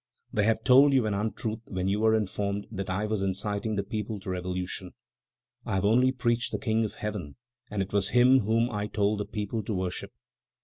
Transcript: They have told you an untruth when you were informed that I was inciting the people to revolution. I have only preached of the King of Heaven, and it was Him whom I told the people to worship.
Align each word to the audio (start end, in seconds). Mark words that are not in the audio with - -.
They 0.33 0.45
have 0.45 0.63
told 0.63 0.93
you 0.95 1.05
an 1.05 1.13
untruth 1.13 1.59
when 1.69 1.87
you 1.87 1.99
were 1.99 2.15
informed 2.15 2.65
that 2.71 2.89
I 2.89 3.05
was 3.05 3.21
inciting 3.21 3.75
the 3.75 3.83
people 3.83 4.19
to 4.21 4.31
revolution. 4.31 4.95
I 5.63 5.75
have 5.75 5.85
only 5.85 6.11
preached 6.11 6.51
of 6.55 6.59
the 6.61 6.65
King 6.65 6.83
of 6.83 6.95
Heaven, 6.95 7.35
and 7.69 7.83
it 7.83 7.93
was 7.93 8.09
Him 8.09 8.39
whom 8.39 8.71
I 8.71 8.87
told 8.87 9.19
the 9.19 9.25
people 9.25 9.61
to 9.61 9.75
worship. 9.75 10.11